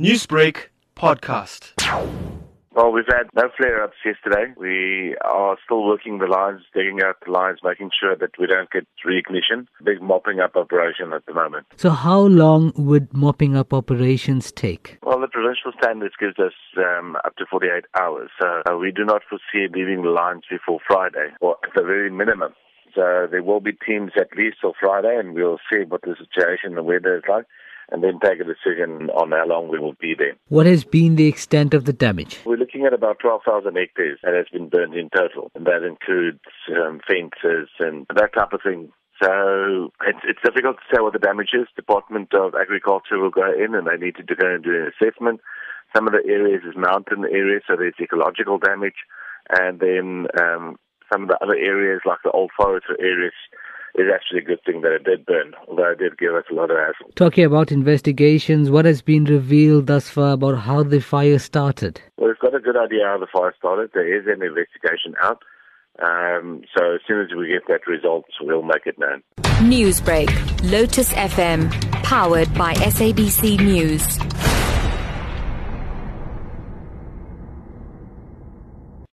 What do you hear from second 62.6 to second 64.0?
good idea how the fire started.